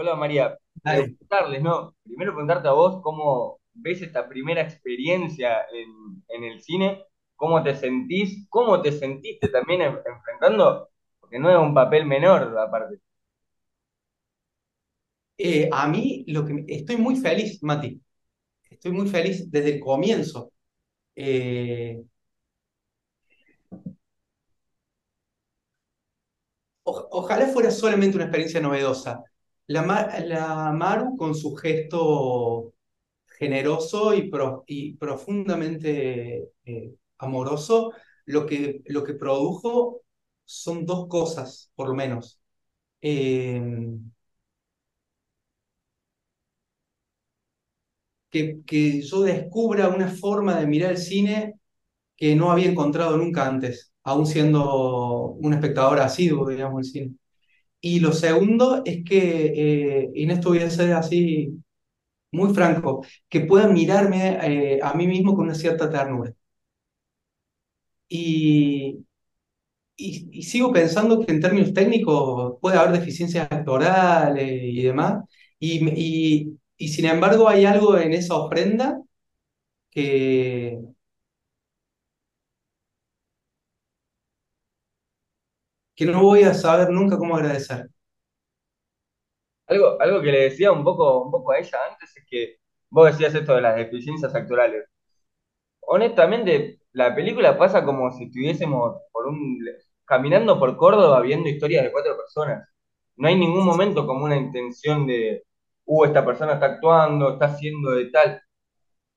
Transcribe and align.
a 0.00 0.16
María, 0.16 0.58
preguntarles, 0.88 1.62
¿no? 1.62 1.94
Primero 2.04 2.32
preguntarte 2.32 2.68
a 2.68 2.72
vos 2.72 3.00
cómo 3.02 3.60
ves 3.74 4.02
esta 4.02 4.28
primera 4.28 4.62
experiencia 4.62 5.62
en, 5.72 6.22
en 6.28 6.44
el 6.44 6.60
cine, 6.62 7.04
cómo 7.36 7.62
te 7.62 7.74
sentís, 7.74 8.46
cómo 8.48 8.80
te 8.82 8.92
sentiste 8.92 9.48
también 9.48 9.82
en- 9.82 9.98
enfrentando, 10.06 10.90
porque 11.20 11.38
no 11.38 11.50
es 11.50 11.58
un 11.58 11.74
papel 11.74 12.06
menor 12.06 12.56
aparte. 12.58 12.98
Eh, 15.36 15.68
a 15.72 15.88
mí 15.88 16.24
lo 16.28 16.44
que 16.46 16.64
estoy 16.68 16.96
muy 16.96 17.16
feliz, 17.16 17.62
Mati. 17.62 18.00
Estoy 18.70 18.92
muy 18.92 19.08
feliz 19.08 19.50
desde 19.50 19.74
el 19.76 19.80
comienzo. 19.80 20.52
Eh, 21.16 22.02
o- 26.84 27.08
ojalá 27.12 27.46
fuera 27.48 27.70
solamente 27.70 28.16
una 28.16 28.24
experiencia 28.26 28.60
novedosa. 28.60 29.22
La, 29.66 29.82
Ma- 29.82 30.18
la 30.20 30.72
Maru 30.72 31.16
con 31.16 31.34
su 31.34 31.54
gesto 31.56 32.74
generoso 33.38 34.14
y, 34.14 34.30
pro- 34.30 34.64
y 34.66 34.94
profundamente 34.96 36.50
eh, 36.66 36.94
amoroso, 37.18 37.92
lo 38.26 38.46
que, 38.46 38.82
lo 38.86 39.04
que 39.04 39.14
produjo 39.14 40.02
son 40.44 40.86
dos 40.86 41.08
cosas, 41.08 41.70
por 41.76 41.88
lo 41.88 41.94
menos. 41.94 42.40
Eh, 43.02 43.62
que, 48.30 48.62
que 48.66 49.02
yo 49.02 49.22
descubra 49.22 49.88
una 49.88 50.08
forma 50.08 50.58
de 50.58 50.66
mirar 50.66 50.92
el 50.92 50.98
cine 50.98 51.54
que 52.16 52.36
no 52.36 52.52
había 52.52 52.70
encontrado 52.70 53.16
nunca 53.18 53.46
antes, 53.48 53.92
aún 54.04 54.26
siendo 54.26 55.30
un 55.40 55.54
espectador 55.54 56.00
asiduo, 56.00 56.48
digamos, 56.50 56.82
del 56.82 56.92
cine. 56.92 57.16
Y 57.84 58.00
lo 58.00 58.12
segundo 58.12 58.82
es 58.84 59.04
que, 59.04 59.52
eh, 60.02 60.10
y 60.14 60.24
en 60.24 60.30
esto 60.32 60.48
voy 60.50 60.60
a 60.60 60.70
ser 60.70 60.92
así 60.94 61.50
muy 62.32 62.54
franco, 62.54 63.04
que 63.28 63.42
pueda 63.42 63.68
mirarme 63.68 64.38
eh, 64.76 64.80
a 64.82 64.94
mí 64.94 65.06
mismo 65.08 65.34
con 65.36 65.46
una 65.46 65.54
cierta 65.56 65.90
ternura. 65.90 66.32
Y, 68.08 69.04
y, 69.96 70.28
y 70.32 70.42
sigo 70.44 70.72
pensando 70.72 71.20
que 71.24 71.32
en 71.32 71.40
términos 71.40 71.74
técnicos 71.74 72.58
puede 72.60 72.78
haber 72.78 72.92
deficiencias 73.00 73.48
actorales 73.52 74.50
y 74.64 74.82
demás, 74.82 75.24
y, 75.58 75.88
y, 76.50 76.58
y 76.76 76.88
sin 76.88 77.06
embargo 77.06 77.48
hay 77.48 77.64
algo 77.66 77.98
en 77.98 78.12
esa 78.14 78.36
ofrenda 78.36 79.00
que, 79.90 80.80
que 85.94 86.06
no 86.06 86.22
voy 86.22 86.42
a 86.44 86.54
saber 86.54 86.90
nunca 86.90 87.18
cómo 87.18 87.36
agradecer. 87.36 87.88
Algo, 89.66 90.00
algo 90.00 90.22
que 90.22 90.32
le 90.32 90.40
decía 90.42 90.72
un 90.72 90.84
poco, 90.84 91.22
un 91.24 91.30
poco 91.30 91.52
a 91.52 91.58
ella 91.58 91.78
antes 91.90 92.16
es 92.16 92.24
que 92.28 92.56
vos 92.90 93.06
decías 93.10 93.34
esto 93.34 93.54
de 93.54 93.62
las 93.62 93.76
deficiencias 93.76 94.34
actorales. 94.34 94.84
Honestamente, 95.80 96.80
la 96.92 97.14
película 97.14 97.58
pasa 97.58 97.84
como 97.84 98.10
si 98.12 98.24
estuviésemos 98.24 98.96
por 99.12 99.26
un, 99.26 99.58
caminando 100.04 100.58
por 100.58 100.76
Córdoba 100.76 101.20
viendo 101.20 101.48
historias 101.48 101.84
de 101.84 101.92
cuatro 101.92 102.16
personas. 102.16 102.68
No 103.16 103.28
hay 103.28 103.36
ningún 103.36 103.64
momento 103.66 104.06
como 104.06 104.24
una 104.24 104.36
intención 104.36 105.06
de, 105.06 105.44
uh, 105.86 106.04
esta 106.04 106.24
persona 106.24 106.54
está 106.54 106.66
actuando, 106.66 107.34
está 107.34 107.46
haciendo 107.46 107.92
de 107.92 108.06
tal. 108.10 108.42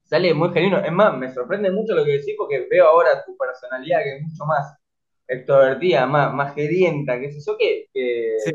Sale 0.04 0.34
muy 0.34 0.52
genuino. 0.54 0.80
Es 0.80 0.92
más, 0.92 1.18
me 1.18 1.34
sorprende 1.34 1.72
mucho 1.72 1.94
lo 1.96 2.06
que 2.06 2.14
decís 2.14 2.36
porque 2.38 2.68
veo 2.70 2.88
ahora 2.88 3.24
tu 3.26 3.38
personalidad 3.38 4.04
que 4.04 4.18
es 4.18 4.24
mucho 4.24 4.46
más 4.46 4.78
extrovertida, 5.28 6.06
más, 6.06 6.34
más 6.34 6.56
gedienta, 6.56 7.20
qué 7.20 7.32
sé 7.32 7.40
yo, 7.46 7.58
que, 7.58 7.88
que, 7.94 8.36
Sí. 8.46 8.52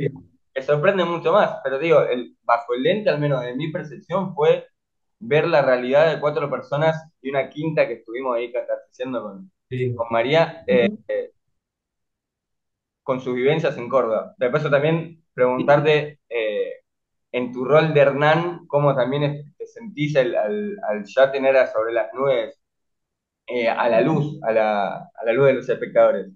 que 0.54 0.62
sorprende 0.62 1.04
mucho 1.04 1.32
más. 1.32 1.58
Pero 1.64 1.78
digo, 1.78 2.02
el, 2.02 2.36
bajo 2.42 2.74
el 2.74 2.82
lente, 2.82 3.10
al 3.10 3.20
menos 3.20 3.42
de 3.42 3.54
mi 3.54 3.70
percepción, 3.72 4.34
fue 4.34 4.66
ver 5.20 5.46
la 5.48 5.62
realidad 5.62 6.12
de 6.12 6.20
cuatro 6.20 6.50
personas 6.50 6.96
y 7.20 7.30
una 7.30 7.48
quinta 7.48 7.86
que 7.86 7.94
estuvimos 7.94 8.36
ahí 8.36 8.50
catarsiceando 8.52 9.22
con, 9.22 9.50
Sí. 9.70 9.94
con 9.94 10.06
María, 10.10 10.64
eh, 10.66 10.90
con 13.02 13.20
sus 13.20 13.34
vivencias 13.34 13.76
en 13.78 13.88
Córdoba. 13.88 14.34
De 14.38 14.50
paso 14.50 14.70
también 14.70 15.24
preguntarte, 15.34 16.20
eh, 16.28 16.72
en 17.32 17.52
tu 17.52 17.64
rol 17.64 17.94
de 17.94 18.00
Hernán, 18.00 18.66
cómo 18.66 18.94
también 18.94 19.22
es- 19.24 19.56
te 19.56 19.66
sentís 19.66 20.14
el- 20.16 20.36
al, 20.36 20.76
al 20.88 21.04
ya 21.04 21.32
tener 21.32 21.56
a 21.56 21.66
sobre 21.72 21.92
las 21.94 22.12
nubes 22.14 22.58
eh, 23.46 23.68
a 23.68 23.88
la 23.88 24.00
luz, 24.00 24.38
a 24.44 24.52
la, 24.52 24.96
a 24.98 25.24
la 25.24 25.32
luz 25.32 25.46
de 25.48 25.52
los 25.54 25.68
espectadores. 25.68 26.28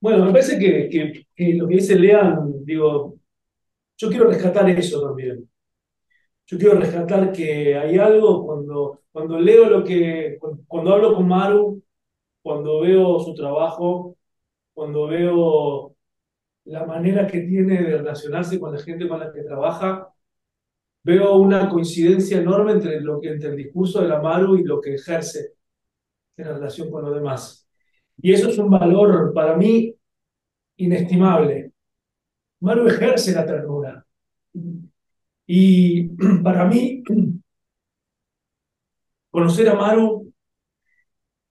Bueno, 0.00 0.24
me 0.26 0.30
parece 0.32 0.58
que, 0.58 0.88
que- 0.88 1.26
que 1.34 1.54
lo 1.54 1.66
que 1.68 1.76
dice 1.76 1.96
Lean, 1.98 2.64
digo, 2.64 3.16
yo 3.98 4.10
quiero 4.10 4.28
rescatar 4.30 4.68
eso 4.70 5.02
también. 5.02 5.48
Yo 6.46 6.58
quiero 6.58 6.78
rescatar 6.78 7.32
que 7.32 7.76
hay 7.76 7.98
algo 7.98 8.46
cuando, 8.46 9.00
cuando 9.12 9.38
leo 9.40 9.68
lo 9.68 9.84
que, 9.84 10.38
cuando, 10.68 10.94
hablo 10.94 11.14
con 11.14 11.26
Maru, 11.28 11.82
cuando 12.42 12.80
veo 12.82 13.20
su 13.20 13.34
trabajo, 13.34 14.16
cuando 14.74 15.08
veo 15.08 15.96
la 16.64 16.86
manera 16.86 17.26
que 17.28 17.40
tiene 17.42 17.82
de 17.82 17.98
relacionarse 17.98 18.60
con 18.60 18.74
la 18.74 18.80
gente 18.82 19.08
con 19.08 19.20
la 19.20 19.32
que 19.32 19.42
trabaja, 19.44 20.08
veo 21.04 21.36
una 21.38 21.68
coincidencia 21.70 22.38
enorme 22.38 22.72
entre, 22.72 23.00
lo 23.00 23.20
que, 23.20 23.30
entre 23.30 23.50
el 23.50 23.56
discurso 23.56 24.02
de 24.02 24.08
la 24.08 24.20
Maru 24.22 24.56
y 24.58 24.64
lo 24.64 24.80
que 24.80 24.94
ejerce 24.96 25.54
en 26.36 26.46
relación 26.46 26.90
con 26.90 27.04
los 27.04 27.14
demás. 27.14 27.65
Y 28.18 28.32
eso 28.32 28.48
es 28.48 28.58
un 28.58 28.70
valor 28.70 29.32
para 29.34 29.56
mí 29.56 29.94
inestimable. 30.76 31.72
Maru 32.60 32.88
ejerce 32.88 33.32
la 33.32 33.46
ternura. 33.46 34.04
Y 35.46 36.08
para 36.42 36.64
mí, 36.66 37.02
conocer 39.30 39.68
a 39.68 39.74
Maru, 39.74 40.32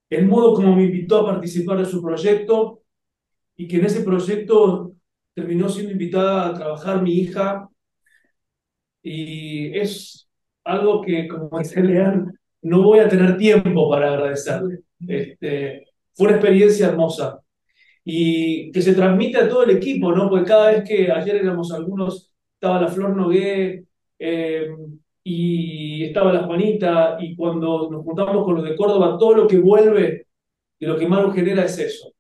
el 0.09 0.27
modo 0.27 0.53
como 0.53 0.75
me 0.75 0.83
invitó 0.85 1.19
a 1.19 1.33
participar 1.33 1.79
de 1.79 1.85
su 1.85 2.01
proyecto 2.01 2.81
y 3.55 3.67
que 3.67 3.77
en 3.77 3.85
ese 3.85 4.01
proyecto 4.01 4.93
terminó 5.33 5.69
siendo 5.69 5.91
invitada 5.91 6.47
a 6.47 6.53
trabajar 6.53 7.01
mi 7.01 7.13
hija 7.13 7.69
y 9.01 9.77
es 9.77 10.27
algo 10.63 11.01
que, 11.01 11.27
como 11.27 11.49
dice 11.59 11.81
Lean, 11.83 12.33
no 12.63 12.81
voy 12.81 12.99
a 12.99 13.07
tener 13.07 13.37
tiempo 13.37 13.89
para 13.89 14.13
agradecerle. 14.13 14.79
Este, 15.07 15.85
fue 16.15 16.27
una 16.27 16.37
experiencia 16.37 16.87
hermosa 16.87 17.41
y 18.03 18.71
que 18.71 18.81
se 18.81 18.93
transmite 18.93 19.37
a 19.39 19.49
todo 19.49 19.63
el 19.63 19.71
equipo, 19.71 20.11
¿no? 20.13 20.29
Porque 20.29 20.45
cada 20.45 20.71
vez 20.71 20.83
que 20.87 21.11
ayer 21.11 21.37
éramos 21.37 21.71
algunos, 21.73 22.31
estaba 22.53 22.81
la 22.81 22.87
Flor 22.87 23.15
Nogué 23.15 23.85
eh, 24.19 24.67
y 25.23 26.03
estaba 26.05 26.31
la 26.33 26.43
Juanita, 26.43 27.17
y 27.19 27.35
cuando 27.35 27.89
nos 27.91 28.03
juntamos 28.03 28.45
con 28.45 28.55
los 28.55 28.63
de 28.63 28.75
Córdoba, 28.75 29.17
todo 29.19 29.33
lo 29.35 29.47
que 29.47 29.57
vuelve 29.59 30.27
y 30.79 30.85
lo 30.85 30.97
que 30.97 31.07
Maru 31.07 31.31
genera 31.31 31.65
es 31.65 31.79
eso. 31.79 32.13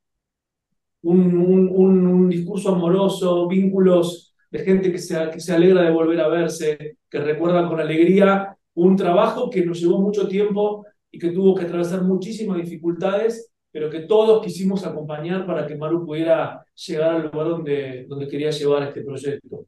Un, 1.03 1.37
un, 1.37 1.69
un, 1.71 2.07
un 2.07 2.29
discurso 2.29 2.69
amoroso, 2.73 3.47
vínculos 3.47 4.33
de 4.49 4.59
gente 4.59 4.91
que 4.91 4.97
se, 4.97 5.29
que 5.29 5.39
se 5.39 5.53
alegra 5.53 5.83
de 5.83 5.91
volver 5.91 6.19
a 6.21 6.27
verse, 6.27 6.97
que 7.09 7.19
recuerda 7.19 7.67
con 7.67 7.79
alegría 7.79 8.57
un 8.73 8.95
trabajo 8.95 9.49
que 9.49 9.65
nos 9.65 9.79
llevó 9.79 9.99
mucho 9.99 10.27
tiempo 10.27 10.85
y 11.11 11.19
que 11.19 11.29
tuvo 11.29 11.55
que 11.55 11.65
atravesar 11.65 12.03
muchísimas 12.03 12.57
dificultades, 12.57 13.53
pero 13.75 13.89
que 13.89 13.99
todos 13.99 14.41
quisimos 14.41 14.85
acompañar 14.85 15.45
para 15.45 15.67
que 15.67 15.75
Maru 15.75 16.05
pudiera 16.05 16.65
llegar 16.75 17.15
al 17.15 17.23
lugar 17.23 17.47
donde, 17.49 18.05
donde 18.07 18.29
quería 18.29 18.49
llevar 18.49 18.83
este 18.83 19.01
proyecto. 19.01 19.65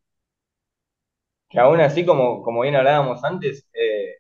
Que 1.50 1.60
aún 1.60 1.82
así, 1.82 2.06
como, 2.06 2.42
como 2.42 2.62
bien 2.62 2.78
hablábamos 2.78 3.22
antes, 3.26 3.68
eh, 3.74 4.16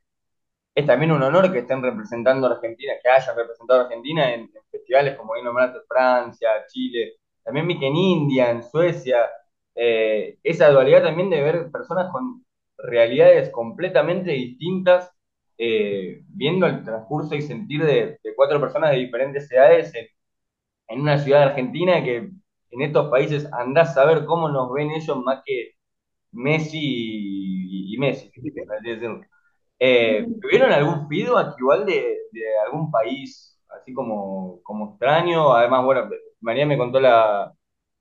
es 0.75 0.85
también 0.85 1.13
un 1.13 1.23
honor 1.23 1.53
que 1.53 1.59
estén 1.59 1.81
representando 1.81 2.47
a 2.47 2.55
Argentina, 2.55 2.95
que 3.01 3.09
hayan 3.09 3.37
representado 3.37 3.79
a 3.79 3.83
Argentina 3.85 4.33
en, 4.33 4.51
festivales 4.69 5.15
como 5.15 5.35
bien 5.35 5.45
nombraste, 5.45 5.79
Francia, 5.87 6.49
Chile, 6.67 7.13
también 7.41 7.65
vi 7.65 7.79
que 7.79 7.87
en 7.87 7.95
India, 7.95 8.51
en 8.51 8.63
Suecia, 8.63 9.29
eh, 9.73 10.37
esa 10.43 10.69
dualidad 10.69 11.03
también 11.03 11.29
de 11.29 11.41
ver 11.41 11.71
personas 11.71 12.11
con 12.11 12.45
realidades 12.77 13.49
completamente 13.51 14.31
distintas, 14.31 15.16
eh, 15.57 16.21
viendo 16.29 16.65
el 16.67 16.83
transcurso 16.83 17.35
y 17.35 17.41
sentir 17.41 17.83
de, 17.85 18.19
de 18.23 18.35
cuatro 18.35 18.59
personas 18.61 18.91
de 18.91 18.97
diferentes 18.97 19.51
edades 19.51 19.93
en, 19.95 20.07
en 20.89 21.01
una 21.01 21.17
ciudad 21.19 21.43
argentina 21.43 22.03
que 22.03 22.17
en 22.71 22.81
estos 22.81 23.09
países 23.09 23.47
andás 23.53 23.91
a 23.91 23.93
saber 23.95 24.25
cómo 24.25 24.49
nos 24.49 24.71
ven 24.73 24.91
ellos 24.91 25.17
más 25.23 25.41
que 25.45 25.73
Messi 26.33 26.79
y, 26.81 27.95
y 27.95 27.97
Messi. 27.99 28.31
Eh, 29.79 30.25
¿tuvieron 30.41 30.71
algún 30.71 31.07
feedback 31.07 31.55
igual 31.59 31.85
de, 31.85 32.17
de 32.31 32.43
algún 32.65 32.89
país 32.91 33.59
así 33.69 33.93
como, 33.93 34.59
como 34.63 34.91
extraño? 34.91 35.53
Además, 35.53 35.85
bueno, 35.85 36.09
María 36.41 36.65
me 36.65 36.77
contó 36.77 36.99
la, 36.99 37.53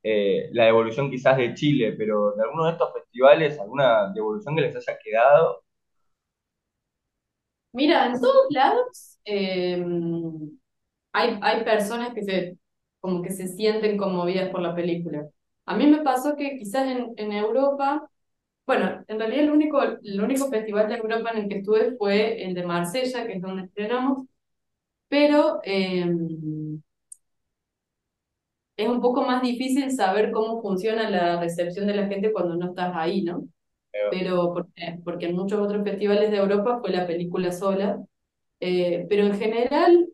eh, 0.03 0.49
la 0.53 0.65
devolución 0.67 1.11
quizás 1.11 1.37
de 1.37 1.55
Chile, 1.55 1.93
pero 1.99 2.33
de 2.33 2.43
alguno 2.45 2.65
de 2.67 2.73
estos 2.73 2.93
festivales, 2.95 3.59
alguna 3.59 4.13
devolución 4.13 4.57
que 4.57 4.63
les 4.63 4.77
haya 4.77 4.99
quedado. 5.03 5.65
Mira, 7.77 8.07
en 8.07 8.21
todos 8.21 8.47
lados 8.51 9.19
eh, 9.25 9.77
hay, 11.13 11.39
hay 11.43 11.65
personas 11.65 12.15
que 12.15 12.23
se, 12.23 12.59
como 13.01 13.23
que 13.23 13.31
se 13.33 13.49
sienten 13.49 13.97
conmovidas 13.97 14.51
por 14.51 14.61
la 14.63 14.75
película. 14.75 15.29
A 15.67 15.77
mí 15.77 15.87
me 15.87 16.03
pasó 16.03 16.37
que 16.37 16.59
quizás 16.59 16.87
en, 16.89 17.13
en 17.17 17.33
Europa 17.33 18.09
Bueno, 18.67 19.05
en 19.09 19.19
realidad 19.21 19.45
el 19.45 19.51
único, 19.53 19.81
único 20.23 20.49
festival 20.51 20.89
de 20.89 20.97
Europa 20.97 21.31
en 21.33 21.39
el 21.45 21.49
que 21.51 21.59
estuve 21.59 21.97
fue 21.99 22.45
el 22.45 22.55
de 22.55 22.65
Marsella, 22.67 23.27
que 23.27 23.35
es 23.35 23.43
donde 23.43 23.65
estrenamos, 23.65 24.25
pero 25.09 25.61
eh, 25.65 26.07
es 28.79 28.89
un 28.89 29.01
poco 29.03 29.23
más 29.23 29.43
difícil 29.43 29.91
saber 29.91 30.33
cómo 30.33 30.63
funciona 30.63 31.11
la 31.11 31.39
recepción 31.41 31.87
de 31.87 31.95
la 31.95 32.07
gente 32.09 32.33
cuando 32.33 32.57
no 32.57 32.71
estás 32.71 32.93
ahí, 32.97 33.23
¿no? 33.23 33.45
Pero 34.09 34.53
porque, 34.55 35.01
porque 35.05 35.27
en 35.27 35.37
muchos 35.37 35.61
otros 35.61 35.85
festivales 35.85 36.31
de 36.31 36.39
Europa 36.39 36.79
fue 36.81 36.91
la 36.91 37.07
película 37.07 37.53
sola. 37.53 38.05
Eh, 38.61 39.07
pero 39.11 39.25
en 39.27 39.39
general, 39.39 40.09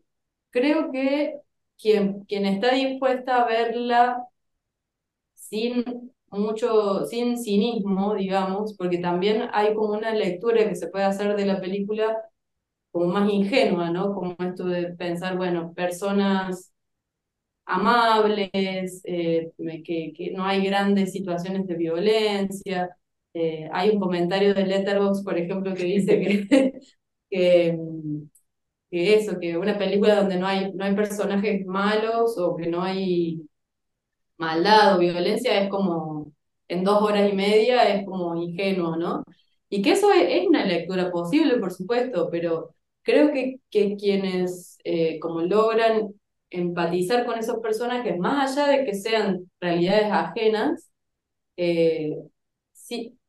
creo 0.51 0.91
que 0.91 1.35
quien, 1.79 2.25
quien 2.25 2.45
está 2.47 2.73
dispuesta 2.73 3.43
a 3.43 3.47
verla 3.47 4.27
sin 5.33 6.11
mucho, 6.31 7.05
sin 7.05 7.37
cinismo, 7.37 8.15
digamos, 8.15 8.75
porque 8.77 8.97
también 8.97 9.49
hay 9.53 9.73
como 9.75 9.93
una 9.93 10.13
lectura 10.13 10.67
que 10.67 10.75
se 10.75 10.87
puede 10.87 11.05
hacer 11.05 11.35
de 11.35 11.45
la 11.45 11.61
película 11.61 12.17
como 12.91 13.07
más 13.07 13.31
ingenua, 13.31 13.91
¿no? 13.91 14.13
Como 14.15 14.35
esto 14.39 14.65
de 14.65 14.93
pensar, 14.95 15.37
bueno, 15.37 15.73
personas 15.75 16.73
amables, 17.65 18.51
eh, 19.05 19.51
que, 19.85 20.13
que 20.15 20.31
no 20.31 20.45
hay 20.45 20.65
grandes 20.65 21.13
situaciones 21.13 21.67
de 21.67 21.75
violencia. 21.75 22.97
Eh, 23.33 23.69
hay 23.73 23.89
un 23.91 23.99
comentario 23.99 24.53
de 24.53 24.65
Letterboxd, 24.65 25.23
por 25.23 25.37
ejemplo, 25.37 25.73
que 25.73 25.83
dice 25.85 26.19
que, 27.29 27.75
que, 28.89 29.15
eso, 29.15 29.39
que 29.39 29.57
una 29.57 29.77
película 29.77 30.15
donde 30.15 30.37
no 30.37 30.47
hay, 30.47 30.71
no 30.73 30.85
hay 30.85 30.95
personajes 30.95 31.65
malos 31.65 32.37
o 32.37 32.55
que 32.55 32.67
no 32.67 32.81
hay 32.83 33.41
maldad 34.37 34.95
o 34.95 34.99
violencia 34.99 35.61
es 35.61 35.69
como 35.69 36.31
en 36.67 36.83
dos 36.83 37.01
horas 37.01 37.31
y 37.31 37.35
media 37.35 37.83
es 37.95 38.05
como 38.05 38.35
ingenuo, 38.35 38.95
¿no? 38.97 39.23
Y 39.69 39.81
que 39.81 39.91
eso 39.93 40.11
es, 40.13 40.47
una 40.47 40.65
lectura 40.65 41.11
posible, 41.11 41.57
por 41.59 41.71
supuesto, 41.73 42.29
pero 42.31 42.75
creo 43.03 43.31
que, 43.33 43.57
que 43.69 43.95
quienes 43.97 44.77
eh, 44.83 45.19
como 45.19 45.41
logran 45.41 46.13
empatizar 46.49 47.25
con 47.25 47.39
esos 47.39 47.59
personajes, 47.59 48.17
más 48.19 48.57
allá 48.57 48.67
de 48.71 48.85
que 48.85 48.93
sean 48.93 49.49
realidades 49.59 50.11
ajenas, 50.11 50.91
eh, 51.57 52.15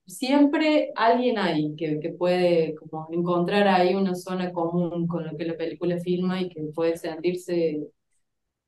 siempre 0.07 0.93
alguien 0.97 1.39
hay 1.39 1.75
que, 1.77 2.01
que 2.01 2.11
puede 2.11 2.75
como 2.77 3.09
encontrar 3.13 3.69
ahí 3.69 3.95
una 3.95 4.15
zona 4.15 4.53
común 4.53 5.07
con 5.09 5.25
lo 5.27 5.37
que 5.37 5.45
la 5.47 5.57
película 5.57 5.99
filma 6.01 6.41
y 6.43 6.49
que 6.51 6.63
puede 6.75 6.97
sentirse, 6.97 7.89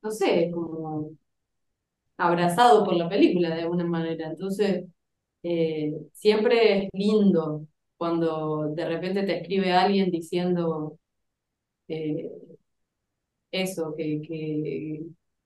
no 0.03 0.11
sé, 0.11 0.51
como 0.53 1.11
abrazado 2.17 2.85
por 2.85 2.95
la 2.97 3.09
película 3.09 3.55
de 3.55 3.63
alguna 3.63 3.85
manera. 3.85 4.29
Entonces, 4.31 4.85
eh, 5.43 5.93
siempre 6.13 6.87
es 6.87 6.91
lindo 6.93 7.67
cuando 7.97 8.69
de 8.75 8.87
repente 8.89 9.25
te 9.25 9.39
escribe 9.39 9.73
alguien 9.73 10.11
diciendo 10.11 10.99
eh, 11.89 12.31
eso, 13.51 13.95
que, 13.97 14.21
que, 14.23 15.03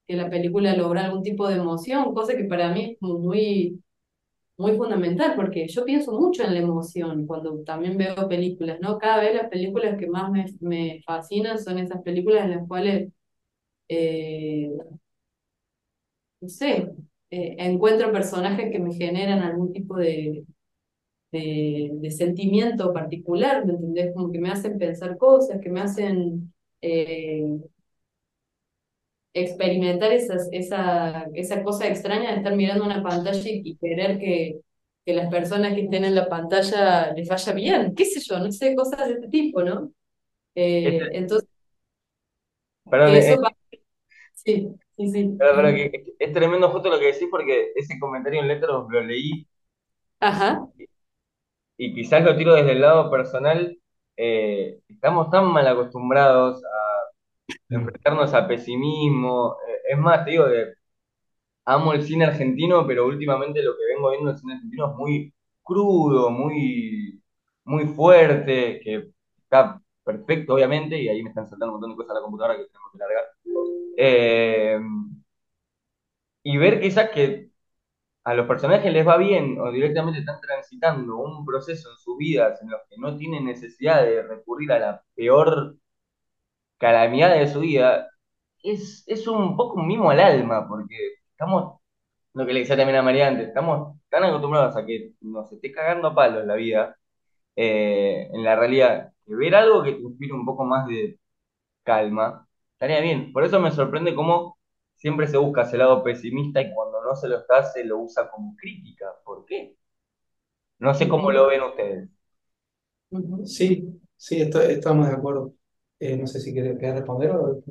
que, 0.06 0.16
la 0.16 0.28
película 0.30 0.74
logra 0.76 1.04
algún 1.06 1.22
tipo 1.22 1.48
de 1.48 1.56
emoción, 1.56 2.14
cosa 2.14 2.36
que 2.36 2.44
para 2.44 2.72
mí 2.72 2.92
es 2.92 3.02
muy, 3.02 3.80
muy 4.60 4.76
fundamental, 4.76 5.34
porque 5.36 5.66
yo 5.68 5.84
pienso 5.84 6.12
mucho 6.18 6.44
en 6.44 6.54
la 6.54 6.60
emoción 6.60 7.26
cuando 7.26 7.62
también 7.64 7.96
veo 7.98 8.28
películas, 8.28 8.78
¿no? 8.80 8.98
Cada 8.98 9.20
vez 9.22 9.34
las 9.34 9.48
películas 9.50 9.98
que 9.98 10.06
más 10.06 10.30
me, 10.30 10.46
me 10.60 11.02
fascinan 11.06 11.58
son 11.58 11.78
esas 11.78 12.02
películas 12.02 12.44
en 12.44 12.50
las 12.52 12.68
cuales 12.68 13.10
eh, 13.88 14.70
no 16.40 16.48
sé, 16.48 16.90
eh, 17.30 17.56
encuentro 17.58 18.12
personajes 18.12 18.70
que 18.72 18.78
me 18.78 18.94
generan 18.94 19.40
algún 19.40 19.72
tipo 19.72 19.96
de, 19.96 20.44
de, 21.32 22.10
sentimiento 22.10 22.92
particular, 22.92 23.64
¿me 23.66 23.74
entendés? 23.74 24.14
Como 24.14 24.32
que 24.32 24.40
me 24.40 24.50
hacen 24.50 24.78
pensar 24.78 25.16
cosas, 25.18 25.60
que 25.60 25.70
me 25.70 25.80
hacen 25.80 26.52
eh, 26.82 27.44
experimentar 29.34 30.12
esas, 30.12 30.48
esa, 30.52 31.24
esa 31.34 31.62
cosa 31.62 31.86
extraña 31.88 32.30
de 32.32 32.36
estar 32.38 32.54
mirando 32.56 32.84
una 32.84 33.02
pantalla 33.02 33.40
y, 33.50 33.76
querer 33.76 34.18
que, 34.18 34.60
que 35.04 35.14
las 35.14 35.30
personas 35.30 35.74
que 35.74 35.82
estén 35.82 36.04
en 36.04 36.14
la 36.14 36.28
pantalla 36.28 37.12
les 37.14 37.28
vaya 37.28 37.52
bien, 37.52 37.94
qué 37.94 38.04
sé 38.06 38.20
yo, 38.20 38.38
no 38.40 38.50
sé, 38.52 38.74
cosas 38.74 39.08
de 39.08 39.14
este 39.14 39.28
tipo, 39.28 39.62
¿no? 39.62 39.92
Eh, 40.54 40.98
Este- 40.98 41.18
entonces, 41.18 41.48
Perdón, 42.90 43.14
eso 43.14 43.34
eh, 43.34 43.38
pa- 43.40 43.56
sí, 44.34 44.68
sí, 44.96 45.08
sí. 45.10 45.38
pero- 45.38 45.56
pero 45.56 45.68
que- 45.74 46.14
es 46.18 46.32
tremendo 46.32 46.70
justo 46.70 46.88
lo 46.90 46.98
que 46.98 47.06
decís 47.12 47.28
porque 47.30 47.72
ese 47.74 47.98
comentario 47.98 48.40
en 48.40 48.48
Letterboxd 48.48 48.92
lo 48.92 49.00
leí 49.02 49.46
Ajá. 50.20 50.66
y 51.76 51.94
quizás 51.94 52.22
lo 52.24 52.36
tiro 52.36 52.54
desde 52.54 52.72
el 52.72 52.80
lado 52.80 53.10
personal. 53.10 53.76
eh, 54.22 54.80
estamos 54.88 55.30
tan 55.30 55.46
mal 55.46 55.66
acostumbrados 55.66 56.62
a 56.62 56.89
enfrentarnos 57.68 58.34
a 58.34 58.46
pesimismo. 58.46 59.56
eh, 59.68 59.92
es 59.92 59.98
más, 59.98 60.24
te 60.24 60.32
digo 60.32 60.46
amo 61.64 61.92
el 61.92 62.02
cine 62.02 62.24
argentino, 62.26 62.86
pero 62.86 63.06
últimamente 63.06 63.62
lo 63.62 63.76
que 63.76 63.86
vengo 63.94 64.10
viendo 64.10 64.30
el 64.30 64.38
cine 64.38 64.54
argentino 64.54 64.90
es 64.90 64.96
muy 64.96 65.34
crudo, 65.62 66.30
muy, 66.30 67.22
muy 67.64 67.86
fuerte, 67.86 68.80
que 68.82 69.10
está 69.38 69.80
perfecto, 70.04 70.54
obviamente, 70.54 70.98
y 71.00 71.08
ahí 71.08 71.22
me 71.22 71.28
están 71.30 71.46
saltando 71.46 71.74
un 71.74 71.80
montón 71.80 71.90
de 71.90 71.96
cosas 71.96 72.12
a 72.12 72.14
la 72.14 72.22
computadora 72.22 72.56
que 72.56 72.66
tenemos 72.66 72.92
que 72.92 72.98
largar. 72.98 73.24
Eh, 73.96 74.80
y 76.42 76.56
ver 76.56 76.80
quizás 76.80 77.10
que 77.10 77.50
a 78.24 78.34
los 78.34 78.46
personajes 78.46 78.92
les 78.92 79.06
va 79.06 79.16
bien 79.18 79.58
o 79.60 79.72
directamente 79.72 80.20
están 80.20 80.40
transitando 80.40 81.18
un 81.18 81.44
proceso 81.46 81.90
en 81.90 81.96
sus 81.98 82.16
vidas 82.18 82.60
en 82.62 82.70
los 82.70 82.80
que 82.88 82.96
no 82.98 83.16
tienen 83.16 83.44
necesidad 83.46 84.02
de 84.04 84.22
recurrir 84.22 84.72
a 84.72 84.78
la 84.78 85.04
peor 85.14 85.76
calamidad 86.80 87.34
de 87.36 87.48
su 87.48 87.60
vida, 87.62 88.10
es, 88.64 89.04
es 89.08 89.28
un 89.28 89.56
poco 89.56 89.80
un 89.80 89.88
mimo 89.88 90.10
al 90.10 90.20
alma, 90.20 90.68
porque 90.68 90.96
estamos, 91.32 91.80
lo 92.34 92.46
que 92.46 92.54
le 92.54 92.60
decía 92.62 92.76
también 92.78 92.98
a 92.98 93.02
María 93.02 93.28
antes, 93.28 93.48
estamos 93.48 93.98
tan 94.10 94.24
acostumbrados 94.24 94.76
a 94.76 94.86
que 94.86 95.12
nos 95.22 95.52
esté 95.52 95.72
cagando 95.72 96.08
a 96.10 96.16
palos 96.16 96.46
la 96.46 96.56
vida, 96.56 96.96
eh, 97.56 98.28
en 98.32 98.44
la 98.44 98.56
realidad, 98.56 99.12
que 99.26 99.34
ver 99.36 99.54
algo 99.56 99.82
que 99.84 99.92
te 99.94 100.00
inspire 100.00 100.34
un 100.34 100.46
poco 100.46 100.64
más 100.64 100.86
de 100.88 101.18
calma, 101.84 102.46
estaría 102.74 103.00
bien. 103.00 103.32
Por 103.32 103.44
eso 103.44 103.60
me 103.60 103.70
sorprende 103.72 104.14
cómo 104.14 104.58
siempre 104.96 105.26
se 105.28 105.38
busca 105.38 105.62
ese 105.62 105.78
lado 105.78 106.02
pesimista 106.04 106.60
y 106.62 106.72
cuando 106.74 107.02
no 107.04 107.14
se 107.16 107.28
lo 107.28 107.38
está, 107.38 107.62
se 107.64 107.84
lo 107.84 107.98
usa 108.00 108.30
como 108.30 108.56
crítica. 108.56 109.06
¿Por 109.24 109.44
qué? 109.46 109.76
No 110.80 110.94
sé 110.94 111.08
cómo 111.08 111.30
lo 111.30 111.46
ven 111.46 111.62
ustedes. 111.62 112.08
Sí, 113.44 114.00
sí, 114.16 114.40
estamos 114.40 115.08
de 115.08 115.14
acuerdo. 115.14 115.54
Eh, 116.00 116.16
no 116.16 116.26
sé 116.26 116.40
si 116.40 116.54
querés, 116.54 116.78
querés 116.78 116.96
responder 116.96 117.30
o... 117.32 117.62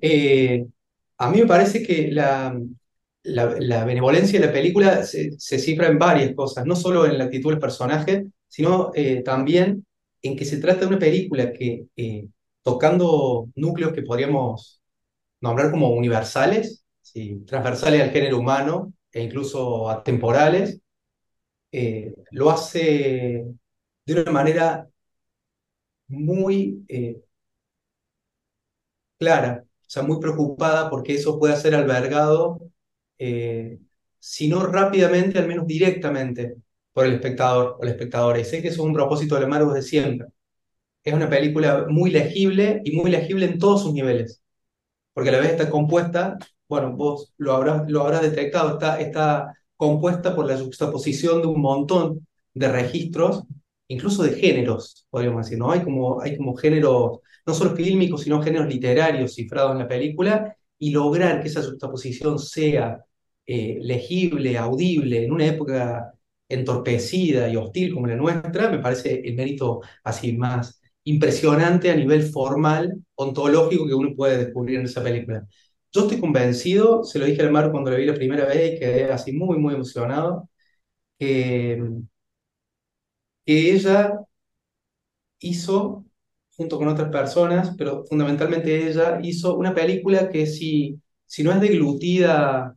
Eh, 0.00 0.66
a 1.18 1.30
mí 1.30 1.40
me 1.40 1.46
parece 1.46 1.82
que 1.82 2.10
la, 2.12 2.58
la, 3.22 3.56
la 3.58 3.84
benevolencia 3.84 4.38
de 4.40 4.46
la 4.46 4.52
película 4.52 5.04
se, 5.04 5.32
se 5.38 5.58
cifra 5.58 5.88
en 5.88 5.98
varias 5.98 6.34
cosas, 6.34 6.66
no 6.66 6.76
solo 6.76 7.06
en 7.06 7.18
la 7.18 7.24
actitud 7.24 7.50
del 7.50 7.58
personaje, 7.60 8.26
sino 8.48 8.92
eh, 8.94 9.22
también 9.22 9.86
en 10.22 10.36
que 10.36 10.44
se 10.44 10.58
trata 10.58 10.80
de 10.80 10.86
una 10.88 10.98
película 10.98 11.52
que, 11.52 11.86
eh, 11.96 12.28
tocando 12.62 13.48
núcleos 13.54 13.92
que 13.92 14.02
podríamos 14.02 14.80
nombrar 15.40 15.70
como 15.70 15.90
universales, 15.90 16.84
¿sí? 17.02 17.44
transversales 17.46 18.02
al 18.02 18.10
género 18.10 18.38
humano 18.38 18.92
e 19.12 19.22
incluso 19.22 19.88
atemporales, 19.90 20.80
eh, 21.72 22.14
lo 22.32 22.50
hace 22.50 23.44
de 24.06 24.14
una 24.22 24.30
manera 24.32 24.88
muy 26.08 26.84
eh, 26.88 27.22
clara, 29.18 29.64
o 29.64 29.90
sea, 29.90 30.02
muy 30.02 30.20
preocupada 30.20 30.90
porque 30.90 31.14
eso 31.14 31.38
pueda 31.38 31.56
ser 31.56 31.74
albergado, 31.74 32.60
eh, 33.18 33.78
si 34.18 34.48
no 34.48 34.66
rápidamente, 34.66 35.38
al 35.38 35.48
menos 35.48 35.66
directamente 35.66 36.56
por 36.92 37.06
el 37.06 37.14
espectador 37.14 37.76
o 37.80 37.84
la 37.84 37.90
espectadora. 37.90 38.38
Y 38.40 38.44
sé 38.44 38.62
que 38.62 38.68
eso 38.68 38.82
es 38.82 38.88
un 38.88 38.94
propósito 38.94 39.36
de 39.38 39.44
Amargos 39.44 39.74
de 39.74 39.82
siempre. 39.82 40.28
Es 41.04 41.14
una 41.14 41.30
película 41.30 41.86
muy 41.88 42.10
legible 42.10 42.82
y 42.84 42.96
muy 42.96 43.10
legible 43.10 43.46
en 43.46 43.58
todos 43.58 43.82
sus 43.82 43.94
niveles, 43.94 44.42
porque 45.14 45.30
a 45.30 45.32
la 45.32 45.40
vez 45.40 45.52
está 45.52 45.70
compuesta, 45.70 46.38
bueno, 46.68 46.96
vos 46.96 47.32
lo 47.38 47.54
habrás, 47.54 47.90
lo 47.90 48.02
habrás 48.02 48.22
detectado, 48.22 48.72
está, 48.74 49.00
está 49.00 49.54
compuesta 49.76 50.34
por 50.36 50.46
la 50.46 50.58
juxtaposición 50.58 51.42
de 51.42 51.48
un 51.48 51.60
montón 51.60 52.26
de 52.54 52.68
registros, 52.68 53.44
incluso 53.88 54.22
de 54.22 54.32
géneros, 54.34 55.06
podríamos 55.10 55.44
decir, 55.46 55.58
¿no? 55.58 55.70
Hay 55.70 55.82
como, 55.82 56.20
hay 56.20 56.36
como 56.36 56.56
géneros, 56.56 57.20
no 57.46 57.54
solo 57.54 57.74
fílmicos, 57.76 58.22
sino 58.22 58.42
géneros 58.42 58.68
literarios 58.68 59.34
cifrados 59.34 59.72
en 59.72 59.78
la 59.78 59.88
película, 59.88 60.56
y 60.78 60.90
lograr 60.90 61.42
que 61.42 61.48
esa 61.48 61.62
juxtaposición 61.62 62.38
sea 62.38 63.04
eh, 63.46 63.78
legible, 63.80 64.56
audible, 64.58 65.24
en 65.24 65.32
una 65.32 65.46
época 65.46 66.12
entorpecida 66.48 67.48
y 67.48 67.56
hostil 67.56 67.92
como 67.94 68.06
la 68.06 68.16
nuestra, 68.16 68.70
me 68.70 68.78
parece 68.78 69.20
el 69.24 69.34
mérito 69.34 69.80
así 70.04 70.32
más 70.36 70.80
impresionante 71.04 71.90
a 71.90 71.96
nivel 71.96 72.22
formal, 72.22 72.94
ontológico 73.14 73.86
que 73.86 73.94
uno 73.94 74.14
puede 74.14 74.38
descubrir 74.44 74.78
en 74.78 74.84
esa 74.86 75.02
película. 75.02 75.46
Yo 75.92 76.02
estoy 76.02 76.20
convencido, 76.20 77.02
se 77.04 77.18
lo 77.18 77.24
dije 77.26 77.42
al 77.42 77.50
Mar 77.50 77.70
cuando 77.70 77.90
lo 77.90 77.96
vi 77.96 78.04
la 78.04 78.14
primera 78.14 78.44
vez 78.46 78.74
y 78.74 78.78
quedé 78.78 79.04
así 79.10 79.32
muy, 79.32 79.58
muy 79.58 79.74
emocionado, 79.74 80.48
que, 81.18 81.82
que 83.48 83.72
ella 83.72 84.20
hizo, 85.40 86.04
junto 86.56 86.78
con 86.78 86.88
otras 86.88 87.10
personas, 87.10 87.74
pero 87.76 88.04
fundamentalmente 88.06 88.88
ella, 88.88 89.20
hizo 89.22 89.56
una 89.56 89.74
película 89.74 90.28
que 90.30 90.46
si, 90.46 91.00
si 91.26 91.42
no 91.44 91.52
es 91.52 91.60
deglutida 91.60 92.76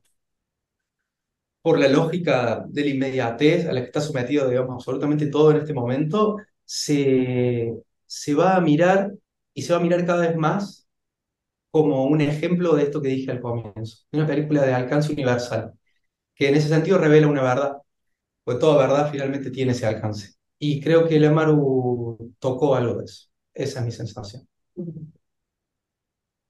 por 1.62 1.80
la 1.80 1.88
lógica 1.88 2.66
de 2.68 2.82
la 2.84 2.90
inmediatez 2.90 3.68
a 3.68 3.74
la 3.74 3.82
que 3.82 3.88
está 3.88 4.02
sometido, 4.02 4.50
digamos, 4.50 4.76
absolutamente 4.76 5.28
todo 5.28 5.52
en 5.52 5.58
este 5.58 5.74
momento, 5.74 6.38
se, 6.66 7.74
se 8.06 8.34
va 8.34 8.56
a 8.56 8.62
mirar 8.62 9.12
y 9.54 9.62
se 9.62 9.74
va 9.74 9.80
a 9.80 9.82
mirar 9.84 10.06
cada 10.06 10.22
vez 10.28 10.36
más 10.36 10.88
como 11.72 12.06
un 12.06 12.22
ejemplo 12.22 12.76
de 12.76 12.84
esto 12.86 13.02
que 13.02 13.10
dije 13.10 13.32
al 13.32 13.42
comienzo, 13.42 14.06
una 14.14 14.28
película 14.28 14.64
de 14.66 14.74
alcance 14.74 15.14
universal, 15.14 15.74
que 16.36 16.50
en 16.50 16.56
ese 16.56 16.70
sentido 16.70 16.98
revela 17.00 17.28
una 17.28 17.44
verdad, 17.44 17.78
pues 18.46 18.60
toda 18.60 18.78
verdad 18.88 19.12
finalmente 19.12 19.52
tiene 19.52 19.74
ese 19.74 19.86
alcance. 19.88 20.34
Y 20.62 20.80
creo 20.82 21.08
que 21.08 21.18
el 21.18 21.26
Amaru 21.26 22.36
tocó 22.40 22.76
algo 22.76 23.00
de 23.00 23.06
eso. 23.06 23.28
Esa 23.54 23.80
es 23.80 23.86
mi 23.86 23.92
sensación. 23.92 24.48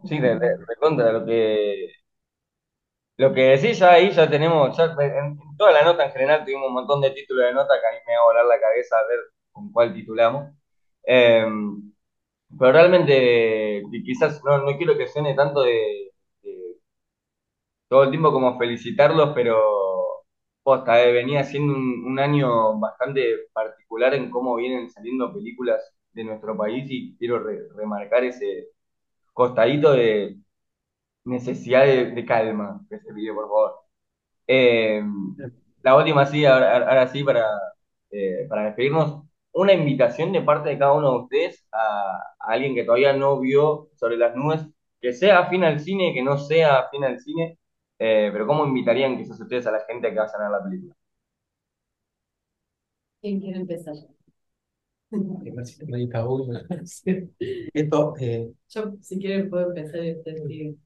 Sí, 0.04 0.20
de, 0.20 0.36
de, 0.40 0.58
contra 0.80 1.12
lo 1.12 1.26
que, 1.26 1.88
lo 3.18 3.34
que 3.34 3.42
decís 3.42 3.82
ahí, 3.82 4.12
ya 4.12 4.30
tenemos, 4.30 4.78
en, 4.80 4.90
en 5.02 5.58
toda 5.58 5.72
la 5.72 5.84
nota 5.84 6.06
en 6.06 6.12
general 6.12 6.44
tuvimos 6.44 6.68
un 6.68 6.74
montón 6.74 7.02
de 7.02 7.12
títulos 7.12 7.46
de 7.46 7.54
nota 7.54 7.74
que 7.80 7.88
a 7.88 7.92
mí 7.92 7.98
me 8.08 8.16
va 8.16 8.22
a 8.22 8.26
volar 8.26 8.46
la 8.46 8.60
cabeza 8.60 8.96
a 8.98 9.08
ver 9.08 9.20
con 9.52 9.72
cuál 9.72 9.94
titulamos. 9.94 10.50
Eh, 11.04 11.46
pero 12.60 12.72
realmente 12.74 13.82
qui- 13.90 14.04
quizás 14.06 14.42
no, 14.46 14.58
no 14.66 14.78
quiero 14.78 14.98
que 14.98 15.08
suene 15.08 15.34
tanto 15.36 15.62
de 15.64 16.12
todo 17.88 18.04
el 18.04 18.10
tiempo 18.10 18.32
como 18.32 18.58
felicitarlos, 18.58 19.32
pero 19.36 20.01
posta, 20.64 21.04
eh, 21.04 21.12
venía 21.14 21.44
siendo 21.44 21.74
un, 21.74 22.04
un 22.06 22.20
año 22.20 22.80
bastante 22.80 23.48
particular 23.54 24.14
en 24.16 24.30
cómo 24.32 24.56
vienen 24.56 24.90
saliendo 24.90 25.34
películas 25.34 25.82
de 26.14 26.24
nuestro 26.26 26.58
país 26.58 26.86
y 26.90 27.16
quiero 27.18 27.40
re- 27.40 27.68
remarcar 27.76 28.24
ese 28.26 28.68
costadito 29.34 29.94
de 29.94 30.38
necesidad 31.26 31.86
de, 31.86 32.12
de 32.12 32.26
calma 32.26 32.82
que 32.90 33.00
se 33.00 33.14
pide, 33.14 33.34
por 33.34 33.46
favor. 33.48 33.76
Eh, 34.48 35.04
la 35.84 35.96
última, 35.98 36.26
sí, 36.26 36.46
ahora, 36.46 36.78
ahora 36.78 37.08
sí, 37.08 37.24
para, 37.24 37.46
eh, 38.12 38.46
para 38.50 38.66
despedirnos, 38.66 39.24
una 39.54 39.74
invitación 39.74 40.32
de 40.32 40.42
parte 40.42 40.70
de 40.70 40.78
cada 40.80 40.94
uno 40.94 41.12
de 41.12 41.18
ustedes 41.24 41.66
a, 41.72 42.18
a 42.40 42.52
alguien 42.54 42.76
que 42.76 42.84
todavía 42.86 43.14
no 43.14 43.40
vio 43.40 43.90
sobre 43.96 44.18
las 44.18 44.36
nubes, 44.36 44.62
que 45.02 45.14
sea 45.14 45.40
afín 45.40 45.64
al 45.64 45.80
cine, 45.80 46.14
que 46.14 46.24
no 46.24 46.38
sea 46.38 46.80
afín 46.80 47.04
al 47.04 47.20
cine, 47.20 47.58
eh, 48.02 48.30
pero 48.34 48.46
¿cómo 48.48 48.66
invitarían 48.66 49.18
quizás 49.18 49.40
ustedes 49.40 49.66
a 49.68 49.72
la 49.72 49.86
gente 49.88 50.08
a 50.08 50.12
que 50.12 50.20
vayan 50.20 50.42
a 50.42 50.50
ver 50.50 50.52
la 50.52 50.64
película? 50.64 50.96
¿Quién 53.20 53.40
quiere 53.40 53.58
empezar? 53.60 53.96
Esto, 57.74 58.14
eh, 58.20 58.52
Yo, 58.70 58.94
si 59.02 59.20
quieren, 59.20 59.50
puedo 59.50 59.70
empezar 59.70 60.00
siguen. 60.48 60.80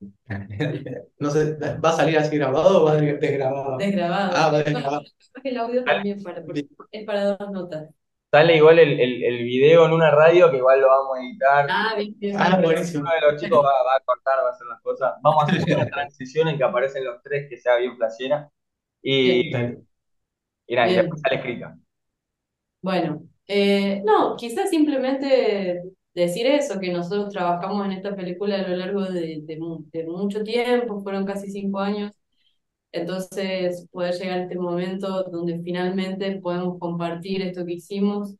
no 1.18 1.30
sé, 1.30 1.56
¿va 1.84 1.90
a 1.90 1.92
salir 1.92 2.18
así 2.18 2.36
grabado 2.36 2.82
o 2.82 2.84
va 2.84 2.92
a 2.92 2.94
salir 2.96 3.18
desgrabado? 3.18 3.78
Desgrabado. 3.78 4.32
Ah, 4.36 4.50
va 4.50 4.62
Bueno, 4.62 4.64
desgrabado. 4.64 5.02
capaz 5.26 5.42
que 5.42 5.48
el 5.50 5.56
audio 5.58 5.84
también 5.84 6.22
para, 6.22 6.44
porque 6.44 6.68
es 6.90 7.04
para 7.06 7.36
dos 7.36 7.50
notas. 7.50 7.88
Sale 8.34 8.56
igual 8.56 8.78
el, 8.80 9.00
el, 9.00 9.22
el 9.24 9.44
video 9.44 9.86
en 9.86 9.92
una 9.92 10.10
radio, 10.10 10.50
que 10.50 10.56
igual 10.56 10.80
lo 10.80 10.88
vamos 10.88 11.16
a 11.18 11.20
editar. 11.22 11.66
Ah, 11.70 11.94
bien, 11.96 12.14
bien, 12.18 12.36
Ah. 12.38 12.56
Uno 12.58 12.68
de 12.68 13.20
los 13.32 13.40
chicos 13.40 13.58
va, 13.64 13.70
va 13.84 13.96
a 13.96 14.00
cortar, 14.04 14.38
va 14.44 14.48
a 14.48 14.52
hacer 14.52 14.66
las 14.66 14.80
cosas. 14.82 15.14
Vamos 15.22 15.44
a 15.44 15.46
hacer 15.52 15.76
una 15.76 15.86
transición 15.90 16.48
en 16.48 16.58
que 16.58 16.64
aparecen 16.64 17.04
los 17.04 17.22
tres, 17.22 17.48
que 17.48 17.56
sea 17.58 17.76
bien 17.76 17.96
flashera. 17.96 18.50
Y, 19.02 19.50
Dale. 19.50 19.78
y 20.66 20.74
nada, 20.76 20.88
y 20.90 20.92
Bien. 20.92 21.02
después 21.02 21.20
sale 21.20 21.36
escrita. 21.36 21.76
Bueno, 22.82 23.22
eh, 23.46 24.02
no, 24.04 24.36
quizás 24.36 24.70
simplemente 24.70 25.82
decir 26.14 26.46
eso, 26.46 26.78
que 26.78 26.92
nosotros 26.92 27.30
trabajamos 27.32 27.86
en 27.86 27.92
esta 27.92 28.14
película 28.14 28.56
a 28.60 28.68
lo 28.68 28.76
largo 28.76 29.02
de, 29.04 29.40
de 29.42 29.56
mucho 30.06 30.42
tiempo, 30.44 31.00
fueron 31.02 31.24
casi 31.24 31.50
cinco 31.50 31.80
años, 31.80 32.12
entonces 32.94 33.88
poder 33.92 34.14
llegar 34.14 34.38
a 34.40 34.42
este 34.44 34.56
momento 34.58 35.24
donde 35.24 35.60
finalmente 35.62 36.40
podemos 36.40 36.78
compartir 36.78 37.42
esto 37.42 37.64
que 37.66 37.74
hicimos, 37.74 38.36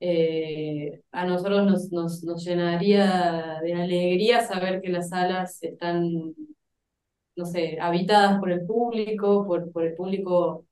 eh, 0.00 1.02
a 1.12 1.26
nosotros 1.26 1.66
nos, 1.66 1.92
nos, 1.92 2.24
nos 2.24 2.44
llenaría 2.44 3.60
de 3.62 3.74
alegría 3.74 4.42
saber 4.46 4.82
que 4.82 4.90
las 4.90 5.10
salas 5.10 5.62
están, 5.62 6.34
no 7.36 7.44
sé, 7.44 7.78
habitadas 7.80 8.38
por 8.40 8.50
el 8.50 8.66
público, 8.66 9.46
por, 9.46 9.70
por 9.72 9.84
el 9.84 9.94
público 9.94 10.64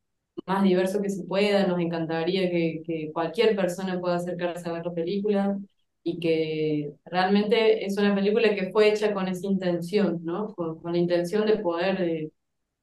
más 0.47 0.63
diverso 0.65 1.03
que 1.03 1.11
se 1.11 1.25
pueda. 1.25 1.67
Nos 1.67 1.81
encantaría 1.81 2.51
que, 2.51 2.83
que 2.87 3.13
cualquier 3.13 3.57
persona 3.57 4.01
pueda 4.01 4.17
acercarse 4.17 4.69
a 4.69 4.73
ver 4.73 4.87
la 4.87 4.95
película 4.95 5.59
y 6.03 6.19
que 6.21 6.95
realmente 7.07 7.85
es 7.87 7.99
una 7.99 8.15
película 8.15 8.55
que 8.55 8.71
fue 8.73 8.91
hecha 8.91 9.15
con 9.15 9.29
esa 9.29 9.47
intención, 9.47 10.21
¿no? 10.25 10.55
Con, 10.55 10.81
con 10.81 10.93
la 10.93 10.99
intención 10.99 11.47
de 11.47 11.59
poder 11.59 12.03
eh, 12.03 12.31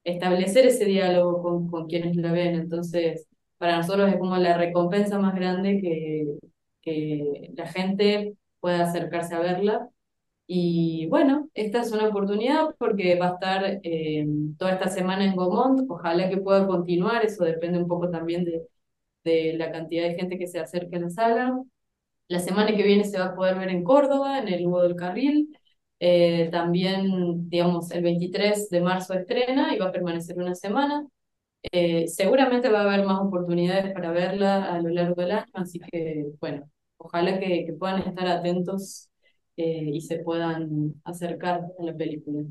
establecer 0.04 0.66
ese 0.66 0.84
diálogo 0.86 1.42
con, 1.42 1.68
con 1.68 1.86
quienes 1.88 2.16
la 2.16 2.32
ven. 2.32 2.54
Entonces, 2.54 3.28
para 3.58 3.76
nosotros 3.78 4.10
es 4.12 4.18
como 4.18 4.36
la 4.36 4.56
recompensa 4.58 5.18
más 5.18 5.34
grande 5.34 5.80
que, 5.80 6.38
que 6.80 7.50
la 7.56 7.66
gente 7.68 8.34
pueda 8.60 8.84
acercarse 8.84 9.34
a 9.34 9.40
verla. 9.40 9.88
Y 10.46 11.06
bueno, 11.08 11.48
esta 11.54 11.80
es 11.80 11.92
una 11.92 12.08
oportunidad 12.08 12.74
porque 12.78 13.18
va 13.18 13.28
a 13.30 13.34
estar 13.34 13.80
eh, 13.82 14.26
toda 14.58 14.72
esta 14.74 14.88
semana 14.88 15.24
en 15.24 15.36
Gomont. 15.36 15.90
Ojalá 15.90 16.28
que 16.28 16.38
pueda 16.38 16.66
continuar, 16.66 17.24
eso 17.24 17.44
depende 17.44 17.78
un 17.78 17.88
poco 17.88 18.10
también 18.10 18.44
de, 18.44 18.66
de 19.24 19.54
la 19.54 19.72
cantidad 19.72 20.04
de 20.08 20.14
gente 20.16 20.38
que 20.38 20.46
se 20.48 20.60
acerque 20.60 20.96
a 20.96 21.00
la 21.00 21.10
sala. 21.10 21.62
La 22.28 22.40
semana 22.40 22.74
que 22.76 22.82
viene 22.82 23.04
se 23.04 23.18
va 23.18 23.26
a 23.26 23.34
poder 23.36 23.58
ver 23.58 23.68
en 23.70 23.84
Córdoba, 23.84 24.38
en 24.40 24.48
el 24.48 24.66
Hugo 24.66 24.82
del 24.82 24.96
Carril. 24.96 25.56
Eh, 26.04 26.48
también, 26.50 27.48
digamos, 27.48 27.92
el 27.92 28.02
23 28.02 28.68
de 28.70 28.80
marzo 28.80 29.14
estrena 29.14 29.72
y 29.72 29.78
va 29.78 29.86
a 29.86 29.92
permanecer 29.92 30.36
una 30.36 30.52
semana. 30.56 31.06
Eh, 31.72 32.08
seguramente 32.08 32.70
va 32.70 32.80
a 32.80 32.84
haber 32.84 33.06
más 33.06 33.20
oportunidades 33.20 33.94
para 33.94 34.10
verla 34.10 34.64
a 34.74 34.80
lo 34.82 34.88
largo 34.90 35.14
del 35.22 35.30
año, 35.32 35.46
así 35.54 35.78
que, 35.78 36.26
bueno, 36.40 36.68
ojalá 36.96 37.38
que, 37.38 37.66
que 37.66 37.72
puedan 37.74 38.02
estar 38.02 38.26
atentos 38.26 39.10
eh, 39.56 39.90
y 39.92 40.00
se 40.00 40.18
puedan 40.18 40.94
acercar 41.04 41.60
a 41.78 41.84
la 41.84 41.94
película. 41.96 42.42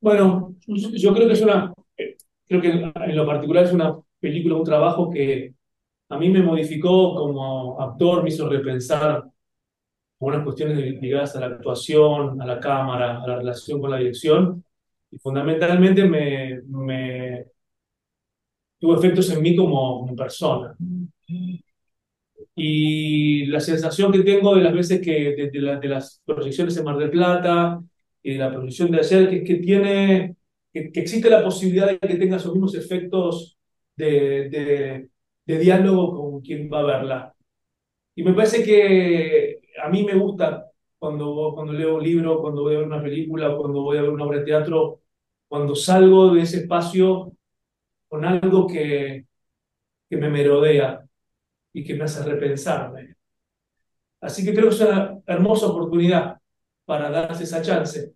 Bueno, 0.00 0.54
yo 0.68 1.12
creo 1.12 1.26
que 1.26 1.32
es 1.34 1.42
una, 1.42 1.74
creo 2.46 2.60
que 2.62 2.70
en 2.70 3.16
lo 3.16 3.26
particular 3.26 3.64
es 3.64 3.72
una 3.72 3.98
película, 4.20 4.54
un 4.54 4.64
trabajo 4.64 5.10
que 5.10 5.52
a 6.10 6.18
mí 6.18 6.28
me 6.28 6.42
modificó 6.44 7.16
como 7.16 7.80
actor, 7.80 8.22
me 8.22 8.28
hizo 8.28 8.48
repensar 8.48 9.24
algunas 10.20 10.44
cuestiones 10.44 10.78
ligadas 11.00 11.34
a 11.36 11.40
la 11.40 11.46
actuación, 11.46 12.40
a 12.42 12.46
la 12.46 12.60
cámara, 12.60 13.22
a 13.22 13.26
la 13.26 13.36
relación 13.38 13.80
con 13.80 13.90
la 13.90 13.98
dirección, 13.98 14.64
y 15.10 15.18
fundamentalmente 15.18 16.04
me, 16.04 16.60
me 16.68 17.46
tuvo 18.78 18.96
efectos 18.96 19.30
en 19.30 19.42
mí 19.42 19.54
como, 19.56 20.00
como 20.00 20.16
persona. 20.16 20.74
Y 22.54 23.46
la 23.46 23.60
sensación 23.60 24.12
que 24.12 24.20
tengo 24.22 24.54
de 24.54 24.62
las 24.62 24.74
veces 24.74 25.00
que, 25.00 25.34
de, 25.36 25.50
de 25.50 25.60
la- 25.60 25.76
de 25.80 25.88
las 25.88 26.20
proyecciones 26.24 26.76
en 26.76 26.84
Mar 26.84 26.98
del 26.98 27.10
Plata 27.10 27.80
y 28.22 28.32
de 28.34 28.38
la 28.38 28.50
proyección 28.52 28.90
de 28.90 28.98
ayer, 28.98 29.30
que, 29.30 29.44
que 29.44 29.54
tiene, 29.56 30.36
que, 30.72 30.92
que 30.92 31.00
existe 31.00 31.30
la 31.30 31.42
posibilidad 31.44 31.88
de 31.90 31.98
que 31.98 32.16
tenga 32.16 32.36
esos 32.36 32.52
mismos 32.52 32.74
efectos 32.74 33.56
de, 33.96 35.08
de 35.46 35.58
diálogo 35.58 36.14
con 36.32 36.40
quien 36.42 36.70
va 36.72 36.80
a 36.80 36.82
verla. 36.84 37.34
Y 38.16 38.24
me 38.24 38.34
parece 38.34 38.62
que 38.64 39.59
a 39.82 39.88
mí 39.88 40.04
me 40.04 40.14
gusta 40.14 40.66
cuando, 40.98 41.52
cuando 41.54 41.72
leo 41.72 41.96
un 41.96 42.02
libro, 42.04 42.40
cuando 42.40 42.62
voy 42.62 42.74
a 42.74 42.78
ver 42.78 42.86
una 42.86 43.02
película, 43.02 43.56
cuando 43.56 43.82
voy 43.82 43.98
a 43.98 44.02
ver 44.02 44.10
una 44.10 44.24
obra 44.24 44.38
de 44.40 44.44
teatro, 44.44 45.02
cuando 45.48 45.74
salgo 45.74 46.34
de 46.34 46.42
ese 46.42 46.58
espacio 46.58 47.32
con 48.08 48.24
algo 48.24 48.66
que, 48.66 49.26
que 50.08 50.16
me 50.16 50.30
merodea 50.30 51.04
y 51.72 51.84
que 51.84 51.94
me 51.94 52.04
hace 52.04 52.24
repensarme. 52.24 53.16
Así 54.20 54.44
que 54.44 54.52
creo 54.52 54.68
que 54.68 54.74
es 54.74 54.80
una 54.80 55.20
hermosa 55.26 55.66
oportunidad 55.66 56.38
para 56.84 57.10
darse 57.10 57.44
esa 57.44 57.62
chance. 57.62 58.12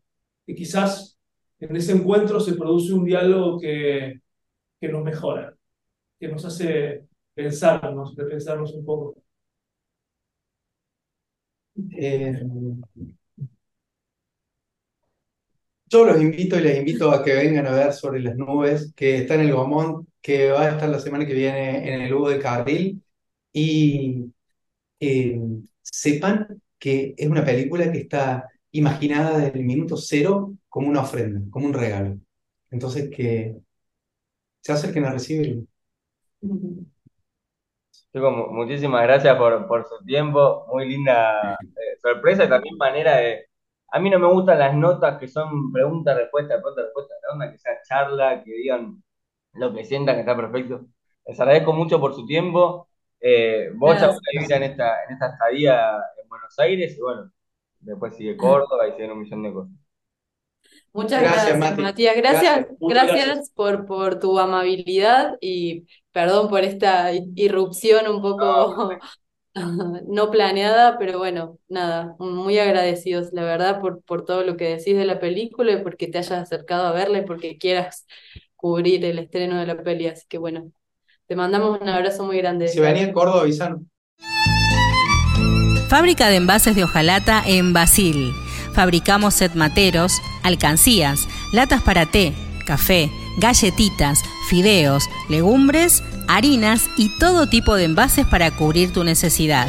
Y 0.47 0.55
quizás 0.55 1.19
en 1.61 1.77
ese 1.77 1.93
encuentro 1.93 2.41
se 2.41 2.55
produce 2.55 2.93
un 2.93 3.05
diálogo 3.05 3.59
que, 3.59 4.21
que 4.81 4.89
nos 4.89 5.03
mejora, 5.05 5.57
que 6.21 6.29
nos 6.29 6.45
hace 6.45 7.07
pensarnos, 7.35 8.15
repensarnos 8.17 8.75
un 8.75 8.85
poco. 8.85 9.24
Eh, 11.77 12.43
yo 15.87 16.05
los 16.05 16.21
invito 16.21 16.59
y 16.59 16.63
les 16.63 16.79
invito 16.79 17.11
a 17.11 17.25
que 17.25 17.35
vengan 17.35 17.67
a 17.67 17.73
ver 17.73 17.93
sobre 17.93 18.21
las 18.21 18.37
nubes, 18.37 18.93
que 18.95 19.19
está 19.19 19.35
en 19.35 19.43
el 19.43 19.53
Gomón, 19.53 20.09
que 20.21 20.51
va 20.51 20.63
a 20.63 20.71
estar 20.71 20.89
la 20.89 20.99
semana 21.01 21.27
que 21.27 21.35
viene 21.35 21.95
en 21.95 22.03
el 22.03 22.15
Hugo 22.15 22.31
del 22.31 22.43
Carril. 22.43 23.03
Y 23.53 24.33
eh, 25.01 25.41
sepan 25.83 26.63
que 26.79 27.15
es 27.17 27.29
una 27.29 27.45
película 27.45 27.91
que 27.93 27.99
está 28.01 28.49
imaginada 28.73 29.39
desde 29.39 29.59
el 29.59 29.65
minuto 29.65 29.97
cero 29.97 30.55
como 30.69 30.89
una 30.89 31.03
ofrenda, 31.03 31.41
como 31.51 31.67
un 31.67 31.75
regalo. 31.75 32.19
Entonces 32.71 33.11
que, 33.11 33.57
se 34.65 34.73
acerquen 34.73 35.05
a 35.05 35.13
recibirlo. 35.13 35.67
Chico, 38.15 38.31
mu- 38.33 38.53
muchísimas 38.53 39.05
gracias 39.05 39.37
por, 39.39 39.67
por 39.69 39.85
su 39.87 40.05
tiempo, 40.07 40.67
muy 40.73 40.89
linda 40.89 41.55
eh, 41.55 41.99
sorpresa 42.01 42.45
y 42.45 42.51
también 42.51 42.77
manera 42.79 43.19
de... 43.19 43.47
A 43.93 44.01
mí 44.01 44.11
no 44.11 44.19
me 44.21 44.29
gustan 44.29 44.59
las 44.61 44.75
notas 44.75 45.19
que 45.21 45.29
son 45.29 45.73
pregunta, 45.73 46.15
respuesta, 46.15 46.57
pregunta, 46.57 46.83
respuesta, 46.85 47.15
la 47.27 47.35
onda 47.35 47.53
que 47.53 47.59
sea 47.59 47.83
charla, 47.83 48.43
que 48.45 48.53
digan 48.53 49.03
lo 49.55 49.75
que 49.75 49.85
sientan 49.85 50.17
que 50.17 50.21
está 50.23 50.37
perfecto. 50.37 50.87
Les 51.27 51.41
agradezco 51.41 51.73
mucho 51.75 52.01
por 52.01 52.15
su 52.15 52.27
tiempo. 52.27 52.89
Eh, 53.21 53.71
vos 53.77 54.01
ya 54.01 54.09
vivir 54.33 54.53
en 54.53 54.65
esta, 54.65 55.05
en 55.05 55.13
esta 55.15 55.29
estadía 55.35 55.93
en 56.23 56.29
Buenos 56.29 56.59
Aires 56.61 56.97
y 56.99 57.03
bueno, 57.03 57.33
después 57.81 58.17
sigue 58.17 58.37
Córdoba 58.39 58.89
y 58.89 58.93
siguen 58.95 59.13
un 59.13 59.21
millón 59.21 59.45
de 59.45 59.55
cosas. 59.55 59.84
Muchas 60.95 61.23
Gracias, 61.23 61.59
gracias, 61.59 61.59
Mati. 61.59 61.83
Matías. 61.83 62.17
Gracias, 62.17 62.43
Gracias. 62.43 62.77
Muchas 62.79 63.07
gracias 63.07 63.27
gracias. 63.27 63.51
por, 63.51 63.85
por 63.85 64.21
tu 64.21 64.39
amabilidad 64.39 65.37
y 65.41 65.87
perdón 66.13 66.49
por 66.49 66.63
esta 66.63 67.11
irrupción 67.35 68.07
un 68.09 68.23
poco 68.23 68.91
no 70.07 70.31
planeada, 70.31 70.97
pero 70.97 71.19
bueno, 71.19 71.59
nada, 71.69 72.15
muy 72.21 72.59
agradecidos, 72.59 73.33
la 73.33 73.43
verdad, 73.43 73.81
por, 73.81 74.03
por 74.03 74.25
todo 74.25 74.45
lo 74.45 74.57
que 74.57 74.77
decís 74.77 74.97
de 74.97 75.05
la 75.05 75.19
película 75.19 75.73
y 75.73 75.83
porque 75.83 76.07
te 76.07 76.19
hayas 76.19 76.31
acercado 76.43 76.87
a 76.87 76.93
verla 76.93 77.19
y 77.19 77.25
porque 77.25 77.59
quieras 77.59 78.07
cubrir 78.55 79.05
el 79.05 79.19
estreno 79.19 79.59
de 79.59 79.67
la 79.67 79.83
peli. 79.83 80.07
Así 80.07 80.25
que 80.29 80.39
bueno, 80.39 80.71
te 81.27 81.35
mandamos 81.35 81.81
un 81.81 81.89
abrazo 81.89 82.25
muy 82.25 82.39
grande. 82.39 82.69
Si 82.69 82.79
venía 82.79 83.03
en 83.03 83.13
Córdoba, 83.13 83.43
avisanos. 83.43 83.81
Fábrica 85.89 86.29
de 86.29 86.37
envases 86.37 86.77
de 86.77 86.85
hojalata 86.85 87.43
en 87.47 87.73
Basil. 87.73 88.33
Fabricamos 88.75 89.35
set 89.35 89.55
materos, 89.55 90.13
alcancías, 90.43 91.29
latas 91.53 91.83
para 91.83 92.07
té, 92.07 92.35
café, 92.67 93.11
galletitas, 93.39 94.21
fideos, 94.49 95.05
legumbres, 95.29 96.03
harinas 96.29 96.89
y 96.97 97.17
todo 97.19 97.49
tipo 97.49 97.77
de 97.77 97.85
envases 97.85 98.27
para 98.27 98.51
cubrir 98.51 98.93
tu 98.93 99.05
necesidad. 99.05 99.69